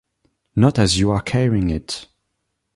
Not 0.55 0.79
as 0.79 0.97
you 0.97 1.11
are 1.11 1.21
carrying 1.21 1.69
it. 1.69 2.07